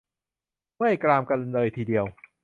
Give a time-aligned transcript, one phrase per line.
[0.75, 2.05] เมื่อยกรามกันเลยทีเดียว!